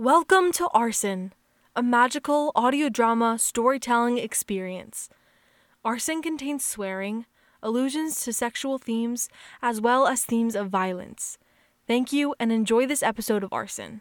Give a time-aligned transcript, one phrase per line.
[0.00, 1.32] Welcome to Arsen,
[1.74, 5.08] a magical audio drama storytelling experience.
[5.84, 7.26] Arsen contains swearing,
[7.64, 9.28] allusions to sexual themes,
[9.60, 11.36] as well as themes of violence.
[11.88, 13.98] Thank you and enjoy this episode of Arsen.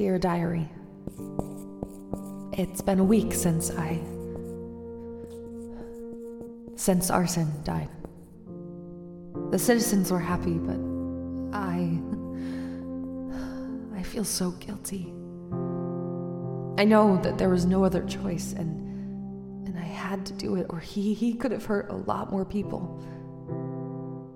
[0.00, 0.66] Dear Diary,
[2.54, 4.00] It's been a week since I.
[6.74, 7.90] since Arsen died.
[9.50, 10.78] The citizens were happy, but
[11.54, 12.00] I.
[13.94, 15.12] I feel so guilty.
[16.78, 19.66] I know that there was no other choice, and.
[19.66, 22.46] and I had to do it, or he, he could have hurt a lot more
[22.46, 23.04] people.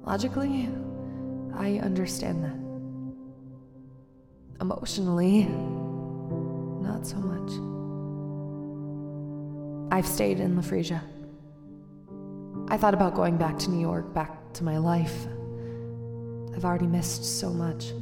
[0.05, 0.69] Logically,
[1.55, 2.64] I understand that.
[4.65, 5.45] Emotionally,
[6.81, 7.53] not so much.
[9.93, 11.03] I've stayed in Lafresia.
[12.69, 15.27] I thought about going back to New York, back to my life.
[16.57, 17.93] I've already missed so much.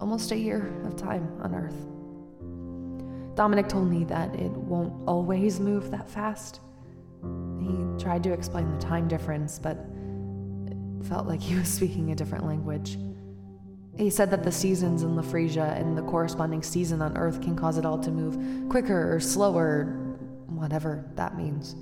[0.00, 1.86] Almost a year of time on Earth.
[3.36, 6.58] Dominic told me that it won't always move that fast.
[7.60, 9.78] He tried to explain the time difference, but
[10.66, 12.98] it felt like he was speaking a different language.
[13.96, 17.78] He said that the seasons in Lafresia and the corresponding season on Earth can cause
[17.78, 19.84] it all to move quicker or slower,
[20.48, 21.76] whatever that means.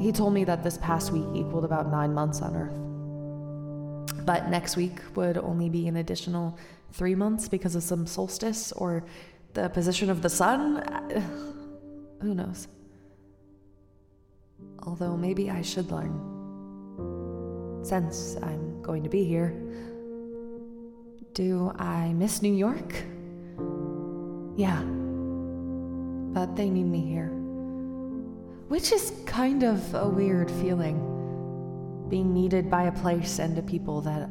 [0.00, 2.78] He told me that this past week equaled about nine months on Earth.
[4.24, 6.56] But next week would only be an additional
[6.92, 9.04] three months because of some solstice or
[9.54, 10.82] the position of the sun.
[12.22, 12.68] Who knows?
[14.84, 16.28] Although maybe I should learn.
[17.84, 19.52] Since I'm going to be here.
[21.34, 22.94] Do I miss New York?
[24.54, 24.82] Yeah.
[26.34, 27.30] But they need me here.
[28.68, 30.98] Which is kind of a weird feeling.
[32.10, 34.28] Being needed by a place and a people that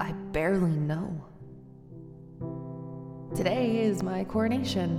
[0.00, 1.24] I barely know.
[3.34, 4.98] Today is my coronation.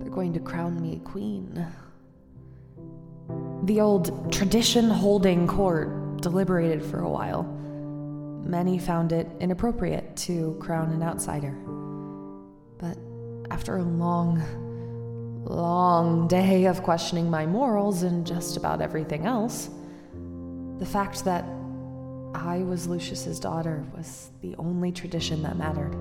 [0.00, 1.66] They're going to crown me queen.
[3.64, 7.61] The old tradition holding court deliberated for a while.
[8.44, 11.52] Many found it inappropriate to crown an outsider.
[12.78, 12.98] But
[13.50, 14.42] after a long,
[15.44, 19.70] long day of questioning my morals and just about everything else,
[20.78, 21.44] the fact that
[22.34, 25.92] I was Lucius's daughter was the only tradition that mattered.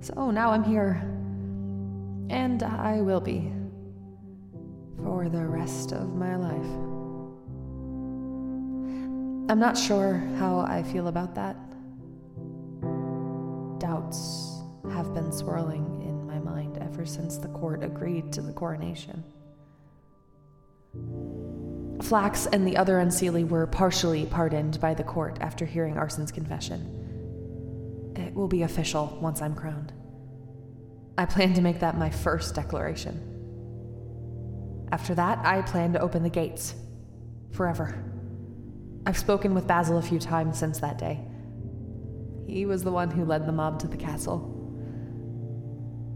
[0.00, 1.02] So now I'm here.
[2.30, 3.52] And I will be.
[5.02, 6.87] For the rest of my life.
[9.50, 11.56] I'm not sure how I feel about that.
[13.80, 14.60] Doubts
[14.92, 19.24] have been swirling in my mind ever since the court agreed to the coronation.
[22.02, 28.12] Flax and the other Unseelie were partially pardoned by the court after hearing Arsen's confession.
[28.16, 29.94] It will be official once I'm crowned.
[31.16, 33.24] I plan to make that my first declaration.
[34.92, 36.74] After that, I plan to open the gates.
[37.52, 38.04] Forever.
[39.08, 41.18] I've spoken with Basil a few times since that day.
[42.46, 44.54] He was the one who led the mob to the castle.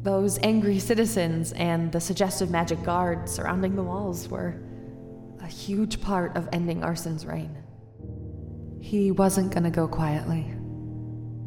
[0.03, 4.62] Those angry citizens and the suggestive magic guard surrounding the walls were
[5.42, 7.56] a huge part of ending Arsen's reign.
[8.78, 10.54] He wasn't going to go quietly,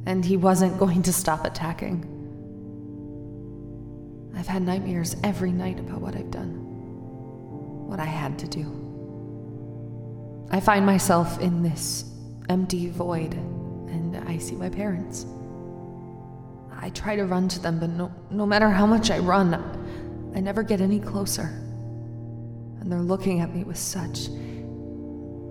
[0.07, 2.11] and he wasn't going to stop attacking.
[4.35, 6.55] I've had nightmares every night about what I've done,
[7.87, 8.84] what I had to do.
[10.51, 12.05] I find myself in this
[12.49, 15.25] empty void, and I see my parents.
[16.77, 19.53] I try to run to them, but no, no matter how much I run,
[20.35, 21.43] I never get any closer.
[22.79, 24.27] And they're looking at me with such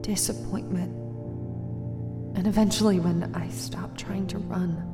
[0.03, 0.93] disappointment.
[2.37, 4.91] And eventually, when I stop trying to run,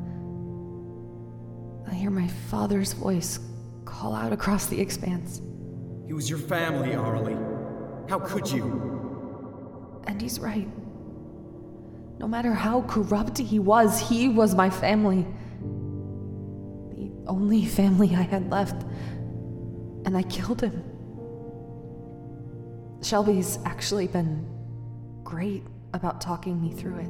[1.91, 3.41] I hear my father's voice
[3.85, 5.43] call out across the expanse.
[6.07, 7.37] He was your family, Arlie.
[8.09, 9.00] How could you?
[10.11, 10.69] And he's right.
[12.19, 15.25] No matter how corrupt he was, he was my family.
[16.91, 18.83] The only family I had left.
[20.05, 20.83] And I killed him.
[23.03, 24.45] Shelby's actually been
[25.23, 25.63] great
[25.95, 27.09] about talking me through it.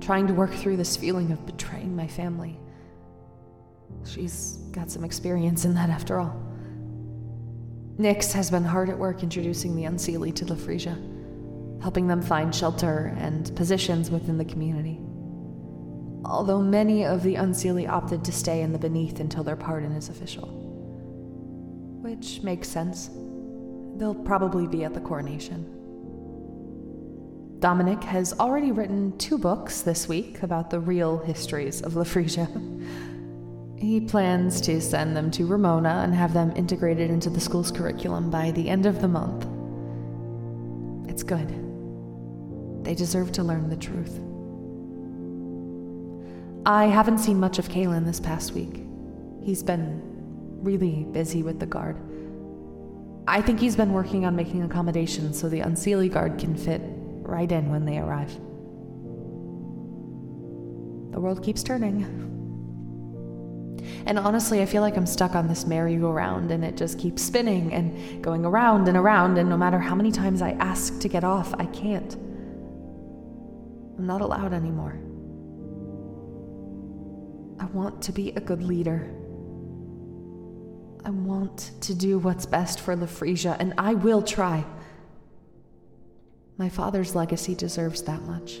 [0.00, 2.58] trying to work through this feeling of betraying my family.
[4.04, 6.42] She's got some experience in that after all.
[7.98, 10.96] Nix has been hard at work introducing the Unseelie to Lafresia,
[11.80, 15.00] helping them find shelter and positions within the community.
[16.24, 20.08] Although many of the Unseelie opted to stay in the Beneath until their pardon is
[20.08, 20.48] official.
[22.02, 23.10] Which makes sense.
[23.96, 25.74] They'll probably be at the coronation.
[27.60, 32.48] Dominic has already written two books this week about the real histories of Lafresia.
[33.78, 38.30] He plans to send them to Ramona and have them integrated into the school's curriculum
[38.30, 39.46] by the end of the month.
[41.10, 41.67] It's good.
[42.88, 44.18] They deserve to learn the truth.
[46.64, 48.82] I haven't seen much of Kalen this past week.
[49.42, 50.00] He's been
[50.62, 51.98] really busy with the guard.
[53.28, 56.80] I think he's been working on making accommodations so the Unseelie guard can fit
[57.20, 58.32] right in when they arrive.
[61.12, 62.04] The world keeps turning.
[64.06, 67.70] And honestly, I feel like I'm stuck on this merry-go-round and it just keeps spinning
[67.74, 71.22] and going around and around, and no matter how many times I ask to get
[71.22, 72.16] off, I can't.
[73.98, 74.96] I'm not allowed anymore.
[77.60, 79.10] I want to be a good leader.
[81.04, 84.64] I want to do what's best for Lafresia, and I will try.
[86.56, 88.60] My father's legacy deserves that much.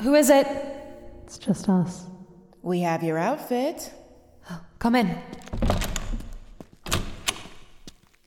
[0.00, 0.46] Who is it?
[1.24, 2.06] It's just us.
[2.62, 3.92] We have your outfit.
[4.78, 5.18] Come in.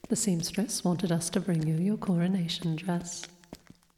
[0.10, 3.26] The seamstress wanted us to bring you your coronation dress.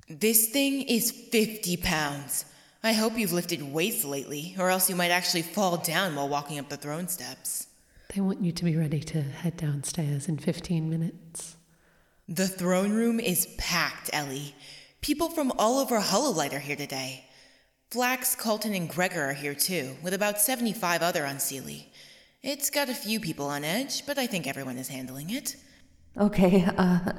[0.08, 2.46] This thing is 50 pounds.
[2.84, 6.60] I hope you've lifted weights lately, or else you might actually fall down while walking
[6.60, 7.66] up the throne steps.
[8.14, 11.58] They want you to be ready to head downstairs in 15 minutes.
[12.30, 14.54] The throne room is packed, Ellie.
[15.02, 17.26] People from all over Hololight are here today.
[17.90, 21.86] Flax, Colton, and Gregor are here too, with about 75 other Unseelie.
[22.44, 25.56] It's got a few people on edge, but I think everyone is handling it.
[26.16, 27.12] Okay, uh,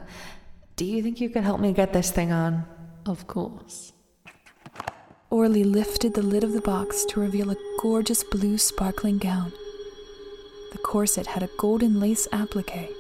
[0.77, 2.65] do you think you could help me get this thing on?
[3.07, 3.93] Of course.
[5.31, 9.53] Orly lifted the lid of the box to reveal a gorgeous blue sparkling gown.
[10.73, 12.91] The corset had a golden lace applique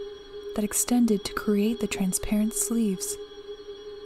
[0.54, 3.16] that extended to create the transparent sleeves.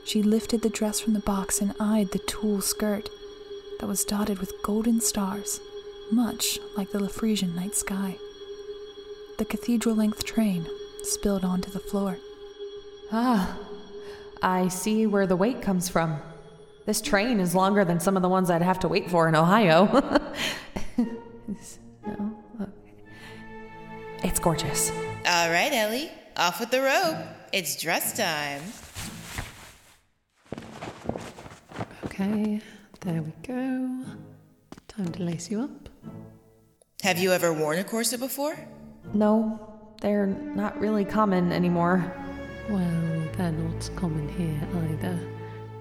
[0.06, 3.10] She lifted the dress from the box and eyed the tulle skirt
[3.78, 5.60] that was dotted with golden stars,
[6.10, 8.16] much like the Lafresian night sky.
[9.36, 10.66] The cathedral length train
[11.02, 12.18] spilled onto the floor.
[13.12, 13.56] Ah,
[14.42, 16.20] I see where the wait comes from.
[16.86, 19.34] This train is longer than some of the ones I'd have to wait for in
[19.36, 19.84] Ohio.
[20.96, 22.36] no?
[22.60, 22.72] Okay.
[24.24, 24.90] It's gorgeous.
[24.90, 27.18] All right, Ellie, off with the robe.
[27.52, 28.62] It's dress time.
[32.06, 32.60] Okay,
[33.00, 34.04] there we go.
[34.88, 35.88] Time to lace you up.
[37.02, 38.56] Have you ever worn a corset before?
[39.14, 42.12] No, they're not really common anymore.
[42.70, 44.60] Well, they're not common here
[44.92, 45.18] either,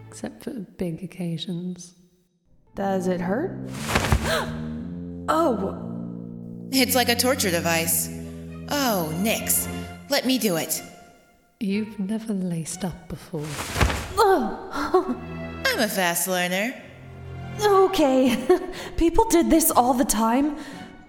[0.08, 1.94] except for big occasions.
[2.74, 3.70] Does it hurt?
[5.30, 5.86] oh!
[6.72, 8.10] It's like a torture device.
[8.70, 9.68] Oh, Nix,
[10.10, 10.82] let me do it.
[11.60, 13.46] You've never laced up before.
[14.18, 15.16] Oh.
[15.66, 16.74] I'm a fast learner.
[17.62, 18.48] Okay,
[18.98, 20.58] people did this all the time.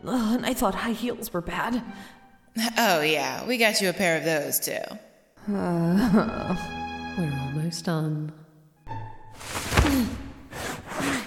[0.05, 1.83] Ugh, and I thought high heels were bad.
[2.77, 4.83] Oh, yeah, we got you a pair of those too.
[5.55, 6.57] Uh,
[7.19, 8.33] we're almost done.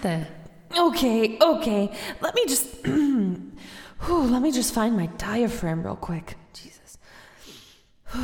[0.02, 0.28] there.
[0.78, 1.96] Okay, okay.
[2.22, 2.86] Let me just.
[2.86, 6.36] Whew, let me just find my diaphragm real quick.
[6.54, 6.98] Jesus.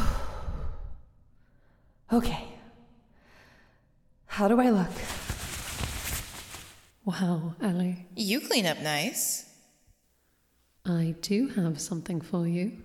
[2.13, 2.47] okay.
[4.25, 4.91] How do I look?
[7.03, 8.07] Wow, Ellie.
[8.15, 9.49] You clean up nice.
[10.85, 12.77] I do have something for you.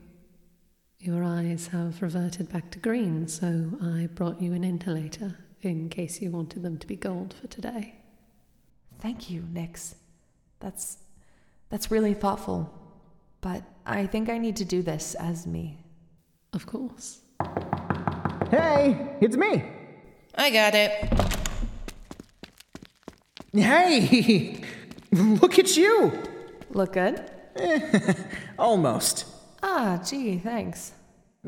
[1.04, 6.22] Your eyes have reverted back to green, so I brought you an inhalator in case
[6.22, 7.96] you wanted them to be gold for today.
[9.00, 9.96] Thank you, Nix.
[10.60, 10.96] That's.
[11.68, 12.72] That's really thoughtful.
[13.42, 15.84] But I think I need to do this as me.
[16.54, 17.20] Of course.
[18.50, 19.62] Hey, it's me.
[20.36, 21.12] I got it.
[23.52, 24.58] Hey,
[25.12, 26.18] look at you.
[26.70, 27.30] Look good?
[28.58, 29.33] Almost.
[29.66, 30.92] Ah, gee, thanks.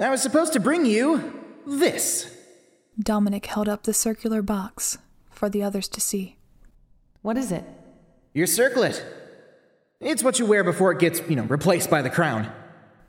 [0.00, 2.34] I was supposed to bring you this.
[2.98, 4.96] Dominic held up the circular box
[5.30, 6.38] for the others to see.
[7.20, 7.64] What is it?
[8.32, 9.04] Your circlet.
[10.00, 12.50] It's what you wear before it gets, you know, replaced by the crown.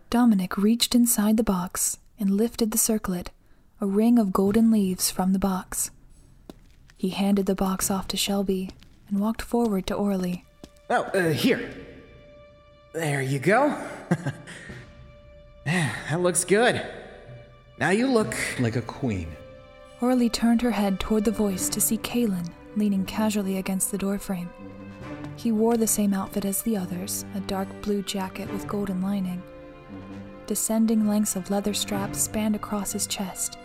[0.10, 3.32] Dominic reached inside the box and lifted the circlet,
[3.80, 5.90] a ring of golden leaves from the box.
[6.98, 8.72] He handed the box off to Shelby
[9.08, 10.44] and walked forward to Orly.
[10.90, 11.70] Oh, uh, here.
[12.94, 13.82] There you go.
[15.68, 16.86] that looks good.
[17.80, 18.36] Now you look.
[18.60, 19.28] Like a queen.
[20.02, 24.50] Orly turned her head toward the voice to see Kalen leaning casually against the doorframe.
[25.36, 29.42] He wore the same outfit as the others a dark blue jacket with golden lining.
[30.46, 33.58] Descending lengths of leather straps spanned across his chest,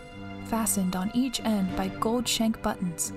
[0.45, 3.13] fastened on each end by gold shank buttons,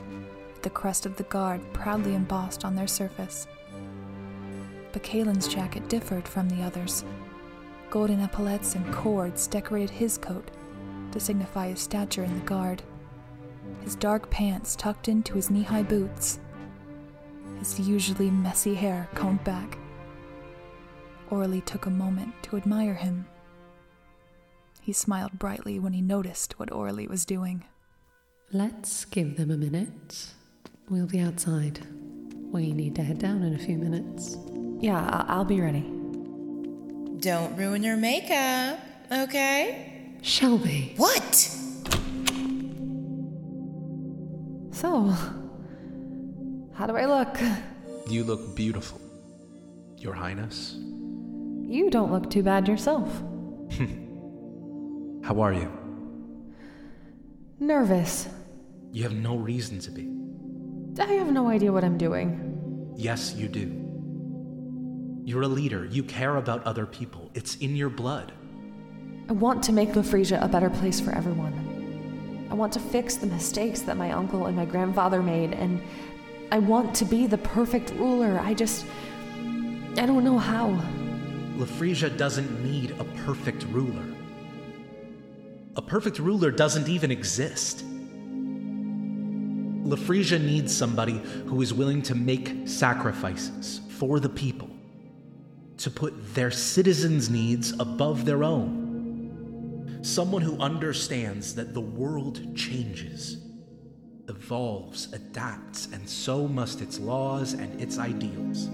[0.53, 3.47] with the crest of the guard proudly embossed on their surface.
[4.93, 7.05] But Kalen's jacket differed from the others.
[7.97, 10.51] Golden epaulets and cords decorated his coat
[11.13, 12.83] to signify his stature in the guard.
[13.81, 16.39] His dark pants tucked into his knee high boots,
[17.59, 19.79] his usually messy hair combed back.
[21.31, 23.27] Orly took a moment to admire him.
[24.83, 27.65] He smiled brightly when he noticed what Orly was doing.
[28.53, 30.35] Let's give them a minute.
[30.91, 31.81] We'll be outside.
[32.53, 34.37] We need to head down in a few minutes.
[34.81, 35.96] Yeah, I- I'll be ready.
[37.21, 38.79] Don't ruin your makeup,
[39.11, 40.17] okay?
[40.23, 40.93] Shelby.
[40.97, 41.35] What?
[44.71, 45.15] So,
[46.75, 47.39] how do I look?
[48.09, 49.01] You look beautiful,
[49.97, 50.75] Your Highness.
[50.77, 53.09] You don't look too bad yourself.
[55.25, 55.73] How are you?
[57.59, 58.29] Nervous.
[58.93, 60.09] You have no reason to be.
[61.01, 62.93] I have no idea what I'm doing.
[62.97, 63.86] Yes, you do.
[65.27, 65.87] You're a leader.
[65.87, 67.33] You care about other people.
[67.35, 68.31] It's in your blood.
[69.29, 72.47] I want to make Lafresia a better place for everyone.
[72.49, 75.83] I want to fix the mistakes that my uncle and my grandfather made, and
[76.53, 78.39] I want to be the perfect ruler.
[78.39, 78.87] I just.
[79.99, 80.69] I don't know how.
[81.57, 84.05] Lafresia doesn't need a perfect ruler.
[85.75, 87.85] A perfect ruler doesn't even exist.
[89.89, 94.71] Lafresia needs somebody who is willing to make sacrifices for the people,
[95.87, 100.01] to put their citizens' needs above their own.
[100.03, 103.37] Someone who understands that the world changes,
[104.29, 108.67] evolves, adapts, and so must its laws and its ideals.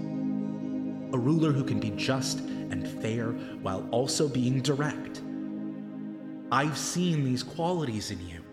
[1.13, 3.27] A ruler who can be just and fair
[3.61, 5.21] while also being direct.
[6.51, 8.43] I've seen these qualities in you.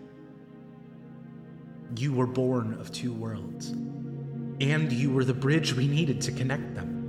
[1.95, 6.75] You were born of two worlds, and you were the bridge we needed to connect
[6.75, 7.00] them.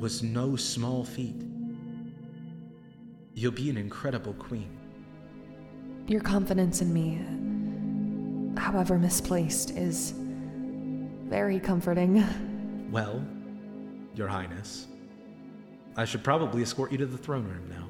[0.00, 1.42] Was no small feat.
[3.34, 4.74] You'll be an incredible queen.
[6.06, 7.20] Your confidence in me,
[8.58, 10.14] however misplaced, is
[11.28, 12.24] very comforting.
[12.90, 13.24] Well,
[14.16, 14.88] Your Highness,
[15.96, 17.86] I should probably escort you to the throne room now.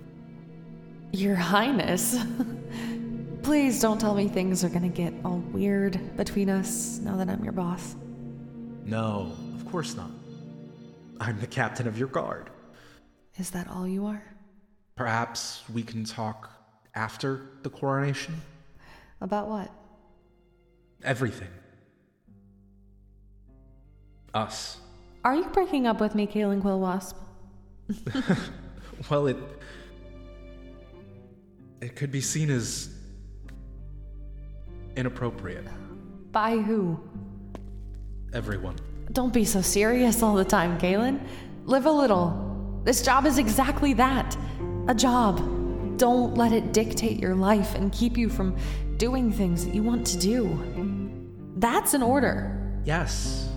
[1.12, 2.18] Your Highness.
[3.42, 7.42] Please don't tell me things are gonna get all weird between us now that I'm
[7.42, 7.94] your boss.
[8.84, 10.10] No, of course not.
[11.20, 12.50] I'm the captain of your guard.
[13.38, 14.22] Is that all you are?
[14.96, 16.50] Perhaps we can talk
[16.94, 18.40] after the coronation?
[19.20, 19.70] About what?
[21.04, 21.48] Everything.
[24.34, 24.78] Us.
[25.24, 27.14] Are you breaking up with me, Kalen Quillwasp?
[29.10, 29.38] Well, it.
[31.80, 32.90] It could be seen as.
[34.94, 35.64] inappropriate.
[36.32, 37.00] By who?
[38.34, 38.76] Everyone.
[39.12, 41.20] Don't be so serious all the time, Kalen.
[41.64, 42.80] Live a little.
[42.84, 44.36] This job is exactly that
[44.86, 45.38] a job.
[45.98, 48.56] Don't let it dictate your life and keep you from
[48.98, 51.28] doing things that you want to do.
[51.56, 52.80] That's an order.
[52.84, 53.48] Yes,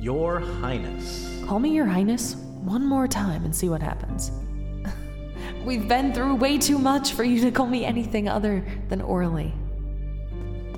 [0.00, 1.42] Your Highness.
[1.46, 4.32] Call me your highness one more time and see what happens.
[5.64, 9.54] We've been through way too much for you to call me anything other than Orly.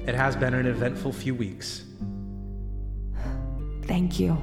[0.06, 1.84] It has been an eventful few weeks.
[3.90, 4.36] Thank you.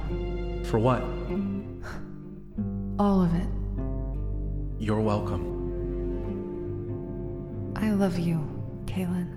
[0.64, 1.02] For what?
[2.98, 3.48] All of it.
[4.78, 5.42] You're welcome.
[7.74, 8.46] I love you,
[8.84, 9.34] Kalen.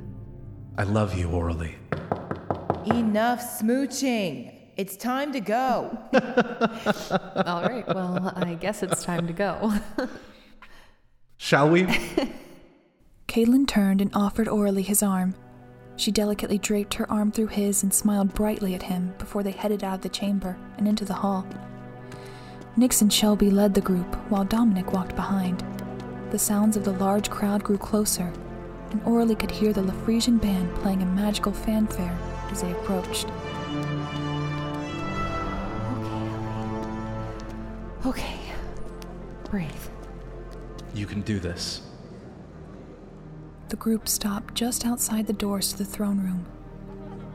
[0.77, 1.75] I love you, Orly.
[2.87, 4.53] Enough smooching.
[4.75, 5.97] It's time to go.
[7.45, 9.73] All right, well, I guess it's time to go.
[11.37, 11.83] Shall we?
[13.29, 15.35] Kalen turned and offered Orly his arm.
[16.01, 19.83] She delicately draped her arm through his and smiled brightly at him before they headed
[19.83, 21.45] out of the chamber and into the hall.
[22.75, 25.63] Nix and Shelby led the group while Dominic walked behind.
[26.31, 28.33] The sounds of the large crowd grew closer,
[28.89, 32.17] and Orly could hear the Lafresian band playing a magical fanfare
[32.49, 33.27] as they approached.
[38.07, 38.07] Okay.
[38.07, 38.39] Okay,
[39.51, 39.69] breathe.
[40.95, 41.90] you can do this.
[43.71, 46.45] The group stopped just outside the doors to the throne room.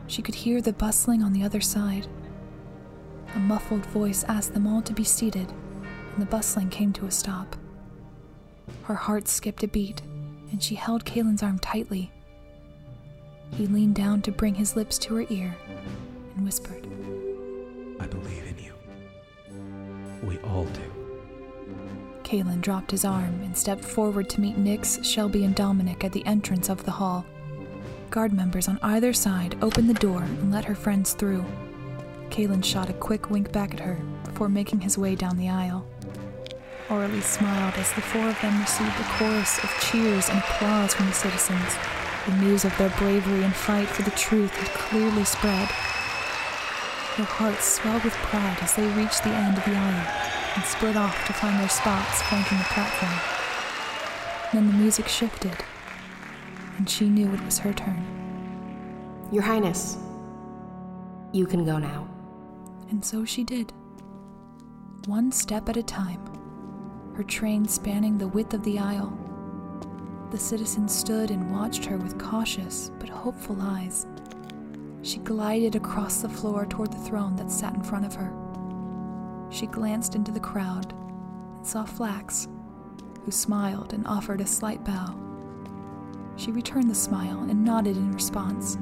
[0.05, 2.05] she could hear the bustling on the other side.
[3.33, 5.51] A muffled voice asked them all to be seated,
[6.13, 7.55] and the bustling came to a stop.
[8.83, 10.03] Her heart skipped a beat,
[10.51, 12.11] and she held Kalen's arm tightly.
[13.53, 15.57] He leaned down to bring his lips to her ear
[16.35, 16.85] and whispered,
[17.99, 18.73] I believe in you.
[20.21, 20.91] We all do.
[22.27, 26.25] Kalen dropped his arm and stepped forward to meet Nix, Shelby, and Dominic at the
[26.25, 27.25] entrance of the hall.
[28.09, 31.45] Guard members on either side opened the door and let her friends through.
[32.29, 35.87] Kalen shot a quick wink back at her before making his way down the aisle.
[36.89, 41.05] Orly smiled as the four of them received a chorus of cheers and applause from
[41.05, 41.77] the citizens.
[42.25, 45.69] The news of their bravery and fight for the truth had clearly spread.
[47.15, 50.97] Their hearts swelled with pride as they reached the end of the aisle and split
[50.97, 53.11] off to find their spots flanking the platform.
[54.51, 55.55] Then the music shifted,
[56.77, 58.03] and she knew it was her turn.
[59.31, 59.97] Your Highness,
[61.31, 62.07] you can go now.
[62.89, 63.71] And so she did.
[65.05, 66.25] One step at a time,
[67.15, 69.15] her train spanning the width of the aisle.
[70.31, 74.07] The citizens stood and watched her with cautious but hopeful eyes.
[75.03, 78.46] She glided across the floor toward the throne that sat in front of her.
[79.49, 82.47] She glanced into the crowd and saw Flax,
[83.23, 85.15] who smiled and offered a slight bow.
[86.35, 88.77] She returned the smile and nodded in response.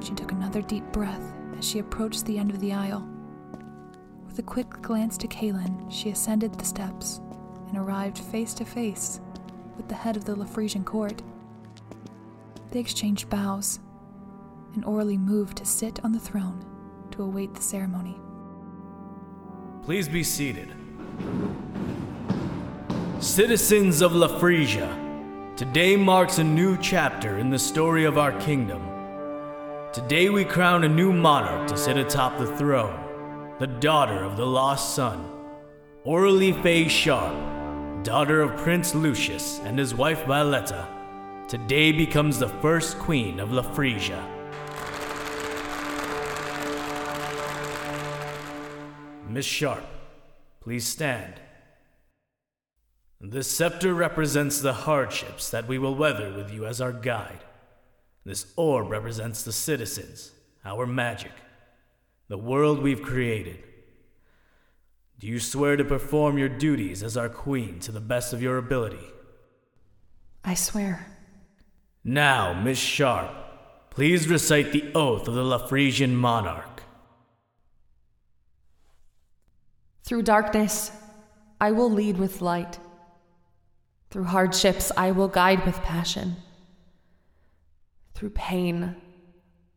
[0.00, 3.06] She took another deep breath as she approached the end of the aisle.
[4.26, 7.20] With a quick glance to Kalen, she ascended the steps
[7.68, 9.20] and arrived face to face
[9.76, 11.22] with the head of the Lafresian court.
[12.70, 13.80] They exchanged bows,
[14.74, 16.64] and Aurelie moved to sit on the throne
[17.12, 18.18] to await the ceremony.
[19.84, 20.72] Please be seated.
[23.18, 24.88] Citizens of Lafresia,
[25.58, 28.82] today marks a new chapter in the story of our kingdom.
[29.92, 32.98] Today we crown a new monarch to sit atop the throne,
[33.58, 35.30] the daughter of the lost son,
[36.06, 37.34] Aurelie Faye Sharp,
[38.04, 40.88] daughter of Prince Lucius and his wife Violetta,
[41.46, 44.33] today becomes the first queen of Lafresia.
[49.34, 49.84] Miss Sharp,
[50.60, 51.34] please stand.
[53.20, 57.40] This scepter represents the hardships that we will weather with you as our guide.
[58.24, 60.30] This orb represents the citizens,
[60.64, 61.32] our magic,
[62.28, 63.58] the world we've created.
[65.18, 68.56] Do you swear to perform your duties as our queen to the best of your
[68.56, 69.04] ability?
[70.44, 71.08] I swear.
[72.04, 73.32] Now, Miss Sharp,
[73.90, 76.73] please recite the oath of the Lafresian monarch.
[80.04, 80.92] Through darkness,
[81.60, 82.78] I will lead with light.
[84.10, 86.36] Through hardships, I will guide with passion.
[88.14, 88.96] Through pain,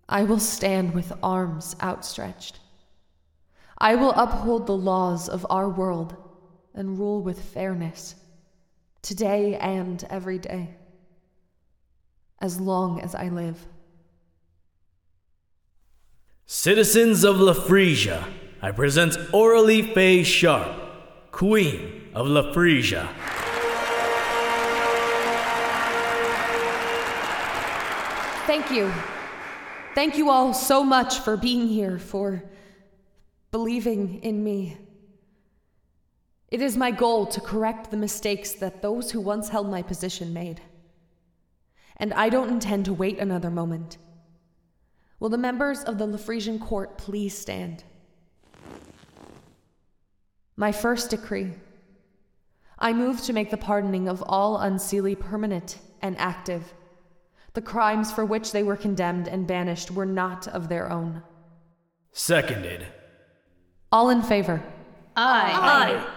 [0.10, 2.60] I will stand with arms outstretched.
[3.78, 6.16] I will uphold the laws of our world
[6.74, 8.16] and rule with fairness,
[9.02, 10.76] today and every day,
[12.42, 13.66] as long as I live.
[16.46, 18.28] Citizens of Lafresia,
[18.60, 23.08] I present Aurelie Faye Sharp, Queen of Lafresia.
[28.48, 28.92] Thank you.
[29.94, 32.44] Thank you all so much for being here, for
[33.52, 34.78] believing in me.
[36.50, 40.34] It is my goal to correct the mistakes that those who once held my position
[40.34, 40.62] made.
[41.98, 43.98] And I don't intend to wait another moment.
[45.20, 47.84] Will the members of the Lafresian court please stand?
[50.58, 51.54] My first decree.
[52.80, 56.74] I move to make the pardoning of all unseelie permanent and active.
[57.54, 61.22] The crimes for which they were condemned and banished were not of their own.
[62.12, 62.88] Seconded.
[63.92, 64.64] All in favor?
[65.16, 65.52] Aye.
[65.54, 66.08] Aye.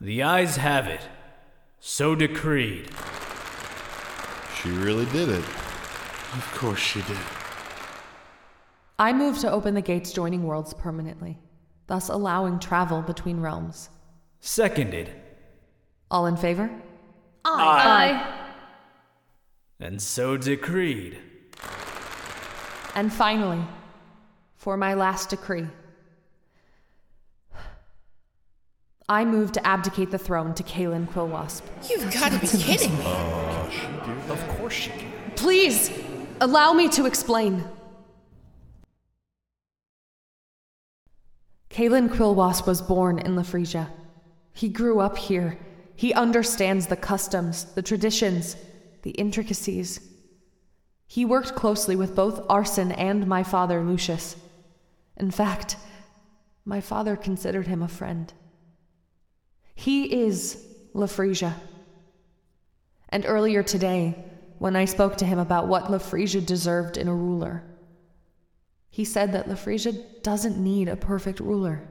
[0.00, 1.00] The ayes have it.
[1.80, 2.90] So decreed.
[4.56, 5.44] She really did it.
[6.34, 7.18] Of course she did.
[8.98, 11.38] I move to open the gates joining worlds permanently,
[11.86, 13.90] thus allowing travel between realms.
[14.40, 15.10] Seconded.
[16.10, 16.70] All in favor?
[17.44, 18.12] Aye.
[18.12, 18.40] Aye.
[19.80, 21.18] And so decreed.
[22.94, 23.62] And finally,
[24.56, 25.66] for my last decree,
[29.08, 31.62] I move to abdicate the throne to Kalen Quillwasp.
[31.90, 33.04] You've got to be kidding me.
[33.04, 34.30] Uh.
[34.30, 35.12] Of course she can.
[35.36, 35.90] Please,
[36.40, 37.64] allow me to explain.
[41.74, 43.88] Kalen Quillwasp was born in Lafresia.
[44.52, 45.58] He grew up here.
[45.96, 48.56] He understands the customs, the traditions,
[49.02, 49.98] the intricacies.
[51.08, 54.36] He worked closely with both Arsen and my father, Lucius.
[55.16, 55.76] In fact,
[56.64, 58.32] my father considered him a friend.
[59.74, 61.54] He is Lafresia.
[63.08, 64.24] And earlier today,
[64.60, 67.64] when I spoke to him about what Lafresia deserved in a ruler,
[68.94, 71.82] he said that Lafresia doesn't need a perfect ruler.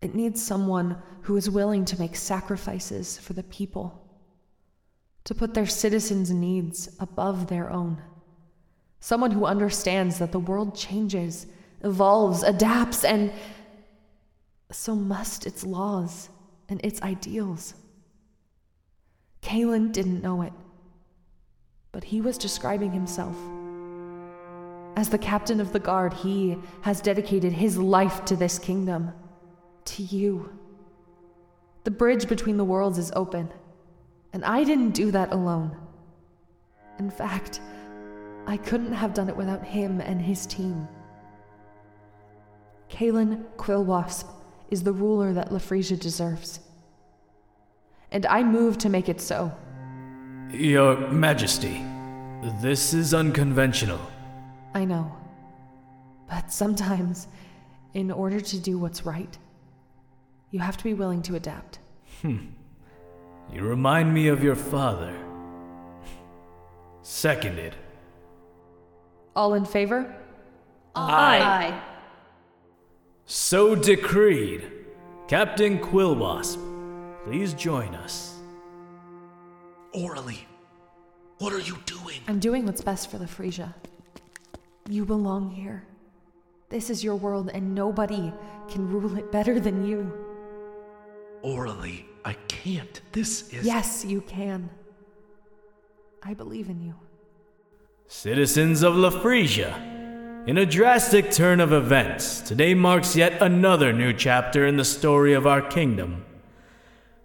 [0.00, 4.08] It needs someone who is willing to make sacrifices for the people,
[5.24, 8.00] to put their citizens' needs above their own.
[9.00, 11.46] Someone who understands that the world changes,
[11.84, 13.30] evolves, adapts, and
[14.70, 16.30] so must its laws
[16.70, 17.74] and its ideals.
[19.42, 20.54] Kalen didn't know it,
[21.92, 23.36] but he was describing himself.
[25.02, 29.10] As the captain of the guard, he has dedicated his life to this kingdom
[29.84, 30.56] to you.
[31.82, 33.52] The bridge between the worlds is open,
[34.32, 35.76] and I didn't do that alone.
[37.00, 37.60] In fact,
[38.46, 40.86] I couldn't have done it without him and his team.
[42.88, 44.28] Kalen Quillwasp
[44.70, 46.60] is the ruler that Lafresia deserves.
[48.12, 49.50] And I moved to make it so.
[50.52, 51.84] Your Majesty,
[52.60, 53.98] this is unconventional.
[54.74, 55.14] I know.
[56.28, 57.28] But sometimes,
[57.94, 59.36] in order to do what's right,
[60.50, 61.78] you have to be willing to adapt.
[62.22, 62.38] Hmm.
[63.52, 65.14] You remind me of your father.
[67.02, 67.74] Seconded.
[69.34, 70.14] All in favor?
[70.94, 71.40] Aye.
[71.40, 71.82] Aye.
[73.26, 74.70] So decreed.
[75.26, 76.58] Captain Quillwasp,
[77.24, 78.36] please join us.
[79.94, 80.46] Orly,
[81.38, 82.20] what are you doing?
[82.28, 83.72] I'm doing what's best for Lafresia.
[84.92, 85.86] You belong here.
[86.68, 88.30] This is your world, and nobody
[88.68, 90.12] can rule it better than you.
[91.40, 93.00] Orly, I can't.
[93.12, 93.64] This is.
[93.64, 94.68] Yes, you can.
[96.22, 96.94] I believe in you.
[98.06, 99.74] Citizens of Lafresia,
[100.46, 105.32] in a drastic turn of events, today marks yet another new chapter in the story
[105.32, 106.22] of our kingdom.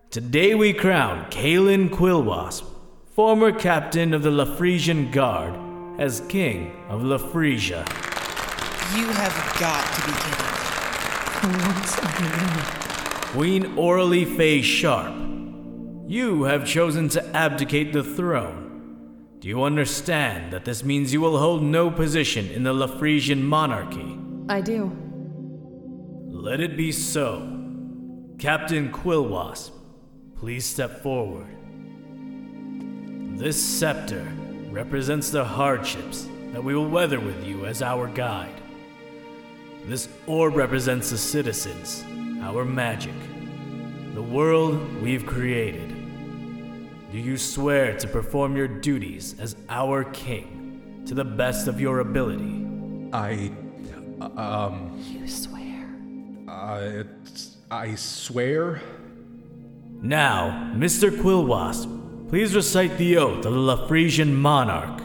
[0.10, 2.64] Today we crown Kalen Quillwasp,
[3.14, 5.67] former captain of the Lafresian Guard,
[5.98, 7.86] as King of Lafresia.
[8.96, 10.48] You have got to be kidding.
[11.38, 15.14] For once I Queen Aurelie Faye Sharp,
[16.08, 19.38] you have chosen to abdicate the throne.
[19.40, 24.18] Do you understand that this means you will hold no position in the Lafresian monarchy?
[24.50, 24.96] I do.
[26.28, 27.40] Let it be so.
[28.40, 29.72] Captain Quillwasp,
[30.36, 31.48] please step forward.
[33.38, 34.32] This scepter
[34.78, 38.62] represents the hardships that we will weather with you as our guide.
[39.86, 42.06] This orb represents the citizens,
[42.44, 43.16] our magic,
[44.14, 45.90] the world we've created.
[47.12, 52.02] Do you swear to perform your duties as our king to the best of your
[52.02, 52.68] ability?
[53.12, 53.52] I.
[54.36, 55.04] Um.
[55.10, 55.90] You swear.
[56.48, 57.04] Uh,
[57.72, 58.80] I swear.
[60.04, 61.10] Now, Mr.
[61.10, 61.97] Quillwasp,
[62.28, 65.02] please recite the oath of the Lafresian monarch.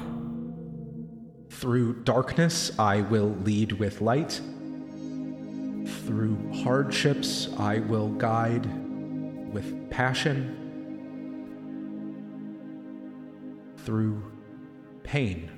[1.51, 4.41] Through darkness, I will lead with light.
[6.05, 8.67] Through hardships, I will guide
[9.53, 10.59] with passion.
[13.85, 14.25] Through
[15.05, 15.49] pain,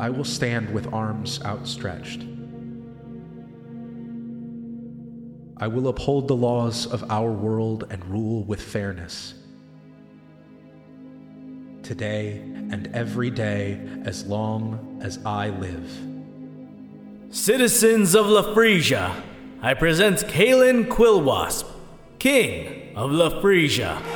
[0.00, 2.33] I will stand with arms outstretched.
[5.64, 9.32] I will uphold the laws of our world and rule with fairness.
[11.82, 12.32] Today
[12.70, 15.90] and every day as long as I live.
[17.30, 19.18] Citizens of Lafresia,
[19.62, 21.64] I present Kalen Quillwasp,
[22.18, 24.13] King of Lafresia.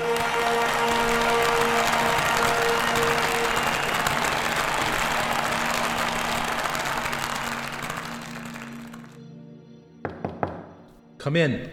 [11.19, 11.69] Come in.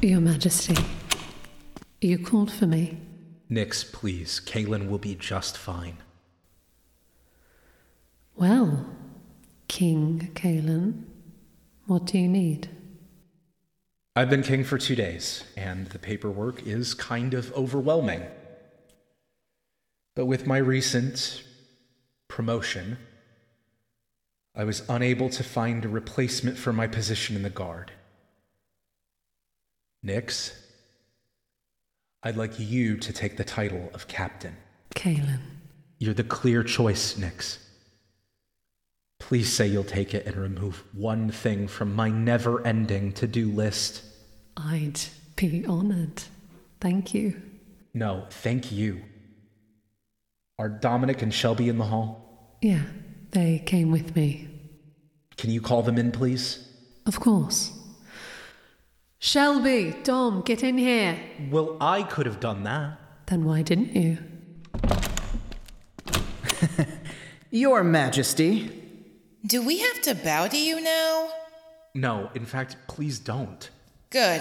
[0.00, 0.74] Your Majesty,
[2.00, 2.98] you called for me.
[3.50, 4.40] Nix, please.
[4.44, 5.98] Kalen will be just fine.
[8.34, 8.86] Well,
[9.68, 11.04] King Kalen,
[11.86, 12.70] what do you need?
[14.16, 18.22] I've been king for two days, and the paperwork is kind of overwhelming.
[20.16, 21.44] But with my recent
[22.28, 22.96] promotion,
[24.54, 27.92] I was unable to find a replacement for my position in the Guard.
[30.02, 30.52] Nix,
[32.22, 34.56] I'd like you to take the title of captain.
[34.94, 35.40] Kalen.
[35.98, 37.58] You're the clear choice, Nix.
[39.18, 43.50] Please say you'll take it and remove one thing from my never ending to do
[43.50, 44.02] list.
[44.56, 45.00] I'd
[45.36, 46.22] be honored.
[46.80, 47.40] Thank you.
[47.92, 49.02] No, thank you.
[50.58, 52.56] Are Dominic and Shelby in the hall?
[52.62, 52.82] Yeah,
[53.32, 54.48] they came with me.
[55.36, 56.66] Can you call them in, please?
[57.06, 57.72] Of course.
[59.22, 61.18] Shelby, Dom, get in here.
[61.50, 62.98] Well, I could have done that.
[63.26, 64.16] Then why didn't you?
[67.50, 68.70] Your Majesty.
[69.46, 71.28] Do we have to bow to you now?
[71.94, 73.68] No, in fact, please don't.
[74.08, 74.40] Good.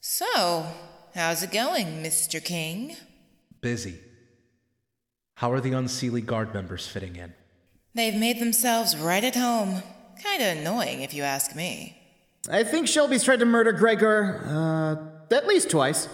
[0.00, 0.66] So,
[1.14, 2.44] how's it going, Mr.
[2.44, 2.96] King?
[3.60, 4.00] Busy.
[5.36, 7.34] How are the Unseelie Guard members fitting in?
[7.94, 9.84] They've made themselves right at home.
[10.20, 11.99] Kinda annoying, if you ask me.
[12.48, 16.08] I think Shelby's tried to murder Gregor, uh, at least twice.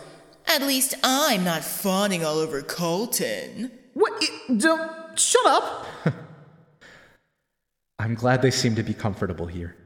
[0.47, 3.71] At least I'm not fawning all over Colton.
[3.95, 4.13] What?
[4.23, 5.19] I- Don't.
[5.19, 5.87] Shut up!
[7.99, 9.77] I'm glad they seem to be comfortable here.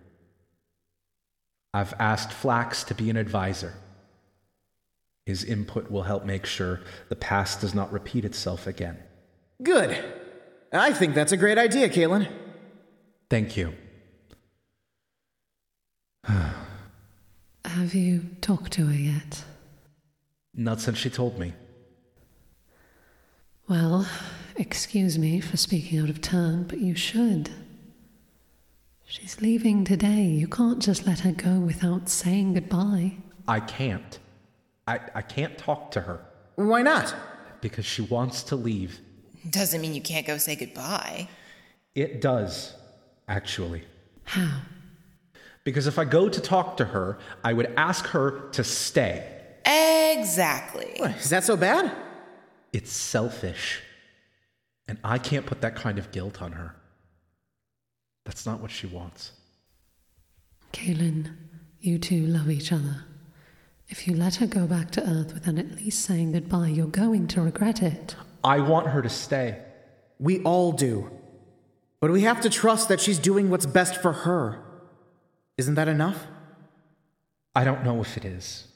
[1.73, 3.75] I've asked Flax to be an advisor.
[5.25, 8.99] His input will help make sure the past does not repeat itself again.
[9.63, 9.97] Good.
[10.73, 12.29] I think that's a great idea, Kalen.
[13.29, 13.75] Thank you.
[17.75, 19.45] Have you talked to her yet?
[20.55, 21.53] Not since she told me.
[23.69, 24.07] Well,
[24.57, 27.51] excuse me for speaking out of turn, but you should.
[29.07, 30.25] She's leaving today.
[30.25, 33.13] You can't just let her go without saying goodbye.
[33.47, 34.19] I can't.
[34.89, 36.21] I, I can't talk to her
[36.57, 37.15] Why not?
[37.61, 38.99] because she wants to leave.
[39.49, 41.29] Doesn't mean you can't go say goodbye.
[41.95, 42.75] It does,
[43.29, 43.83] actually.
[44.25, 44.61] How?
[45.65, 49.27] Because if I go to talk to her, I would ask her to stay.
[49.67, 50.95] Exactly.
[50.97, 51.93] What, is that so bad?
[52.73, 53.83] It's selfish.
[54.89, 56.75] And I can't put that kind of guilt on her.
[58.25, 59.33] That's not what she wants.
[60.73, 61.35] Kalen,
[61.81, 63.05] you two love each other.
[63.89, 67.27] If you let her go back to Earth without at least saying goodbye, you're going
[67.29, 68.15] to regret it.
[68.45, 69.59] I want her to stay.
[70.19, 71.11] We all do.
[72.01, 74.65] But we have to trust that she's doing what's best for her.
[75.61, 76.27] Isn't that enough?
[77.55, 78.67] I don't know if it is.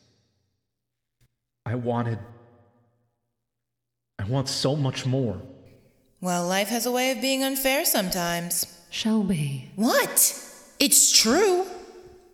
[1.64, 2.18] I wanted.
[4.18, 5.40] I want so much more.
[6.20, 8.66] Well, life has a way of being unfair sometimes.
[8.90, 9.70] Shelby.
[9.77, 10.38] What?
[10.79, 11.64] It's true.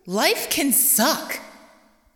[0.05, 1.39] Life can suck.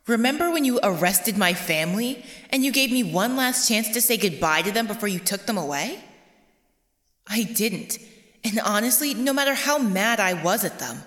[0.06, 4.18] Remember when you arrested my family and you gave me one last chance to say
[4.18, 6.04] goodbye to them before you took them away?
[7.28, 7.98] I didn't.
[8.44, 10.98] And honestly, no matter how mad I was at them,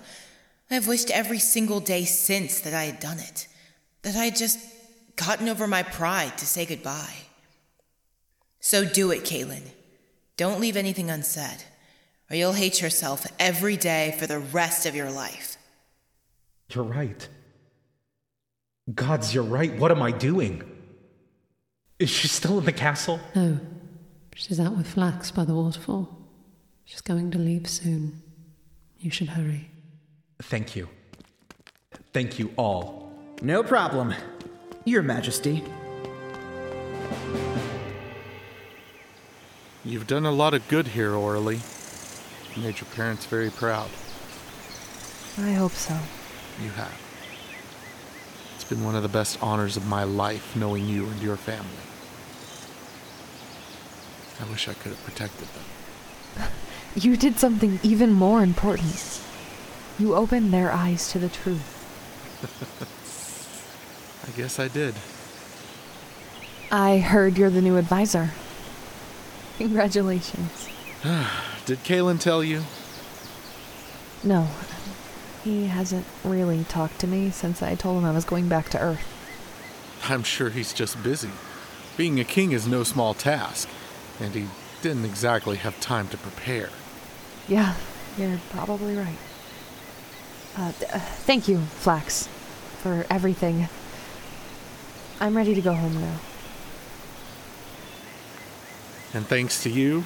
[0.71, 3.47] I've wished every single day since that I had done it.
[4.03, 4.59] That I had just
[5.15, 7.15] gotten over my pride to say goodbye.
[8.59, 9.63] So do it, Kalen.
[10.37, 11.63] Don't leave anything unsaid,
[12.29, 15.57] or you'll hate yourself every day for the rest of your life.
[16.73, 17.27] You're right.
[18.93, 19.77] Gods, you're right.
[19.77, 20.63] What am I doing?
[21.99, 23.19] Is she still in the castle?
[23.35, 23.59] No,
[24.35, 26.17] she's out with Flax by the waterfall.
[26.85, 28.21] She's going to leave soon.
[28.99, 29.69] You should hurry.
[30.43, 30.87] Thank you.
[32.13, 33.11] Thank you all.
[33.41, 34.13] No problem.
[34.85, 35.63] Your Majesty.
[39.85, 41.59] You've done a lot of good here, Orly.
[42.55, 43.89] You made your parents very proud.
[45.37, 45.97] I hope so.
[46.61, 47.01] You have.
[48.55, 51.69] It's been one of the best honors of my life knowing you and your family.
[54.41, 56.47] I wish I could have protected them.
[56.95, 59.21] You did something even more important.
[59.99, 61.75] You opened their eyes to the truth.
[64.27, 64.95] I guess I did.
[66.71, 68.31] I heard you're the new advisor.
[69.57, 70.69] Congratulations.
[71.69, 72.63] Did Kalen tell you?
[74.23, 74.47] No,
[75.43, 78.79] he hasn't really talked to me since I told him I was going back to
[78.79, 79.05] Earth.
[80.09, 81.29] I'm sure he's just busy.
[81.95, 83.69] Being a king is no small task,
[84.19, 84.47] and he
[84.81, 86.69] didn't exactly have time to prepare.
[87.47, 87.75] Yeah,
[88.17, 89.17] you're probably right.
[90.59, 92.27] Uh, uh, thank you, Flax,
[92.81, 93.69] for everything.
[95.21, 96.17] I'm ready to go home now.
[99.13, 100.03] And thanks to you,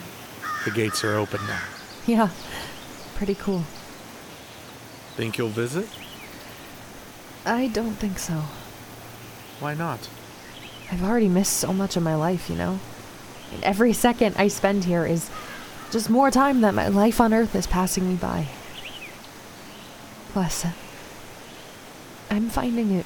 [0.65, 1.63] the gates are open now.
[2.05, 2.29] Yeah,
[3.15, 3.63] pretty cool.
[5.15, 5.87] Think you'll visit?
[7.47, 8.43] I don't think so.
[9.59, 10.07] Why not?
[10.91, 12.79] I've already missed so much of my life, you know?
[13.51, 15.31] And every second I spend here is
[15.89, 18.49] just more time that my life on Earth is passing me by.
[20.33, 20.65] Plus,
[22.31, 23.05] I'm finding it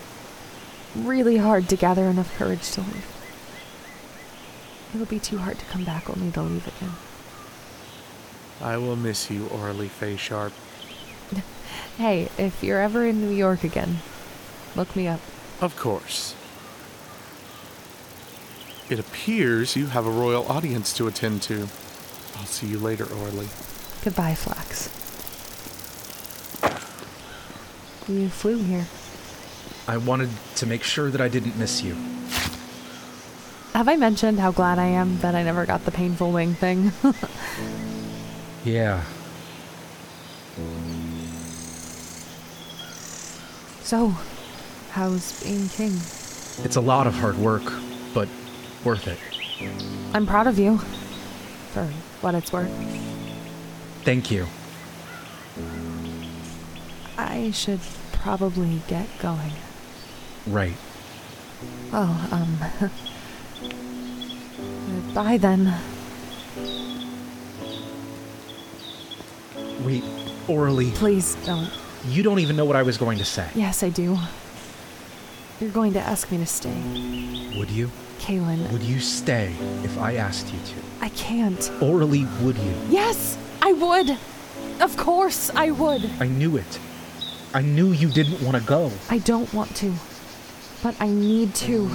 [0.96, 3.06] really hard to gather enough courage to leave.
[4.94, 6.94] It'll be too hard to come back only to leave again.
[8.62, 10.54] I will miss you, Orly Faye Sharp.
[11.98, 13.98] Hey, if you're ever in New York again,
[14.76, 15.20] look me up.
[15.60, 16.36] Of course.
[18.88, 21.68] It appears you have a royal audience to attend to.
[22.38, 23.48] I'll see you later, Orly.
[24.04, 25.07] Goodbye, Flax.
[28.08, 28.86] You flew here.
[29.88, 31.96] I wanted to make sure that I didn't miss you.
[33.74, 36.92] Have I mentioned how glad I am that I never got the painful wing thing?
[38.68, 39.02] Yeah.
[43.82, 44.10] so,
[44.92, 45.94] how's being king?
[46.66, 47.64] It's a lot of hard work,
[48.14, 48.28] but
[48.84, 49.18] worth it.
[50.14, 50.80] I'm proud of you.
[51.72, 51.86] For
[52.20, 52.72] what it's worth.
[54.04, 54.48] Thank you.
[57.18, 57.80] I should
[58.12, 59.54] probably get going.
[60.46, 60.74] Right.
[61.92, 62.92] Oh, um.
[65.14, 65.74] Bye then.
[69.82, 70.04] Wait,
[70.48, 70.92] Orly.
[70.92, 71.72] Please don't.
[72.08, 73.50] You don't even know what I was going to say.
[73.56, 74.18] Yes, I do.
[75.60, 77.54] You're going to ask me to stay.
[77.58, 77.90] Would you?
[78.20, 78.72] Kalen.
[78.72, 79.54] Would you stay
[79.84, 80.76] if I asked you to?
[81.02, 81.72] I can't.
[81.82, 82.74] Orly, would you?
[82.90, 84.18] Yes, I would.
[84.82, 86.10] Of course, I would.
[86.20, 86.80] I knew it.
[87.58, 88.92] I knew you didn't want to go.
[89.10, 89.92] I don't want to.
[90.84, 91.88] But I need to.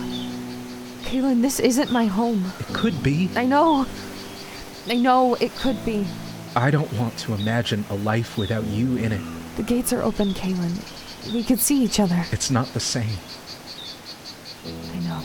[1.05, 2.51] Kalen, this isn't my home.
[2.59, 3.31] It could be.
[3.37, 3.87] I know.
[4.89, 6.05] I know it could be.
[6.57, 9.21] I don't want to imagine a life without you in it.
[9.57, 10.83] The gates are open, Kalen.
[11.33, 12.25] We could see each other.
[12.33, 13.17] It's not the same.
[14.67, 15.23] I know.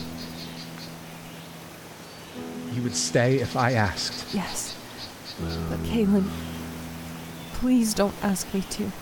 [2.74, 4.32] You would stay if I asked.
[4.32, 4.76] Yes.
[5.68, 6.30] But Kalen,
[7.54, 8.92] please don't ask me to.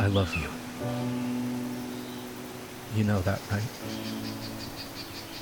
[0.00, 0.48] I love you.
[2.96, 3.62] You know that, right?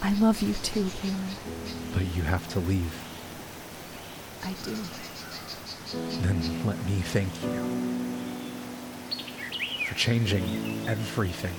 [0.02, 1.94] I love you too, Kalen.
[1.94, 2.94] But you have to leave.
[4.44, 4.76] I do.
[6.22, 7.50] Then let me thank you
[9.86, 10.44] for changing
[10.88, 11.54] everything,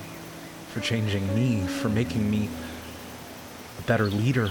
[0.68, 2.48] for changing me, for making me
[3.78, 4.48] a better leader,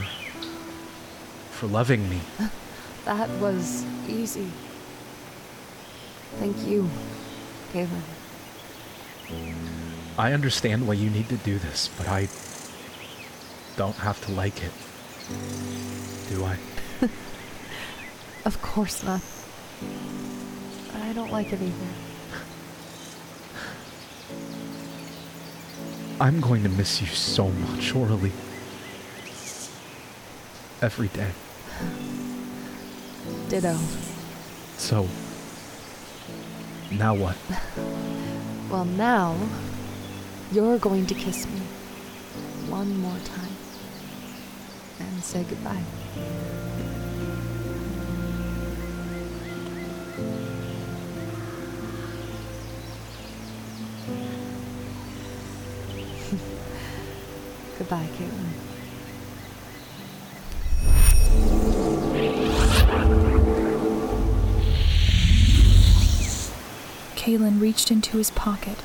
[1.52, 2.20] for loving me.
[3.06, 4.52] That was easy.
[6.40, 6.90] Thank you,
[7.74, 8.02] Kalen.
[10.18, 12.28] I understand why you need to do this, but I
[13.76, 14.72] don't have to like it.
[16.30, 16.58] Do I?
[18.46, 19.22] Of course not.
[20.96, 21.92] I don't like it either.
[26.22, 28.32] I'm going to miss you so much, Orly.
[30.82, 31.32] Every day.
[33.50, 33.78] Ditto.
[34.78, 35.10] So,
[36.92, 37.36] now what?
[38.70, 39.36] Well, now,
[40.52, 41.60] you're going to kiss me
[42.70, 43.56] one more time
[45.00, 45.84] and say goodbye.
[57.78, 58.67] goodbye, Kalen.
[67.38, 68.80] Kalen reached into his pocket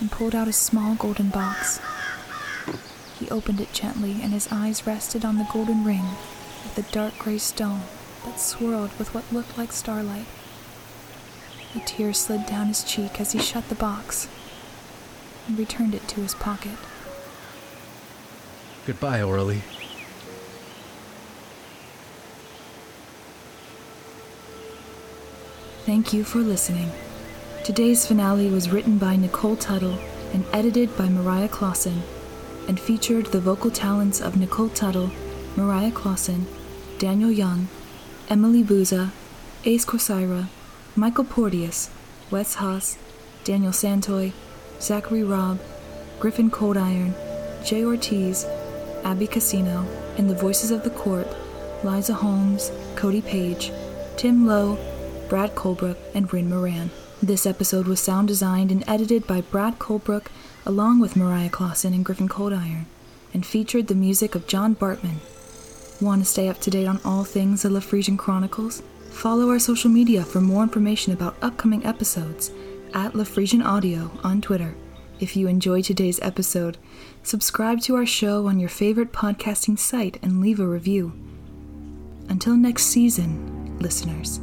[0.00, 1.80] and pulled out a small golden box.
[3.20, 6.04] He opened it gently, and his eyes rested on the golden ring
[6.64, 7.82] with the dark gray stone
[8.24, 10.26] that swirled with what looked like starlight.
[11.76, 14.28] A tear slid down his cheek as he shut the box
[15.46, 16.78] and returned it to his pocket.
[18.86, 19.62] Goodbye, Orly.
[25.86, 26.90] Thank you for listening.
[27.64, 29.98] Today's finale was written by Nicole Tuttle
[30.32, 32.02] and edited by Mariah Clawson,
[32.66, 35.10] and featured the vocal talents of Nicole Tuttle,
[35.54, 36.46] Mariah Clawson,
[36.98, 37.68] Daniel Young,
[38.28, 39.10] Emily Buza,
[39.64, 40.48] Ace Corsaira,
[40.96, 41.90] Michael Porteous,
[42.30, 42.96] Wes Haas,
[43.44, 44.32] Daniel Santoy,
[44.80, 45.58] Zachary Robb,
[46.20, 47.12] Griffin Coldiron,
[47.64, 48.46] Jay Ortiz,
[49.04, 51.28] Abbey Casino, and the voices of the court
[51.84, 53.72] Liza Holmes, Cody Page,
[54.16, 54.78] Tim Lowe,
[55.28, 56.90] Brad Colbroock, and Rin Moran.
[57.22, 60.26] This episode was sound designed and edited by Brad Colbroock
[60.64, 62.84] along with Mariah Clawson and Griffin Coldiron,
[63.32, 65.20] and featured the music of John Bartmann.
[66.00, 68.82] Want to stay up to date on all things the Lafresian Chronicles?
[69.10, 72.52] Follow our social media for more information about upcoming episodes
[72.94, 74.76] at Lafresia Audio on Twitter.
[75.18, 76.78] If you enjoyed today's episode,
[77.24, 81.12] subscribe to our show on your favorite podcasting site and leave a review.
[82.28, 84.40] Until next season, listeners.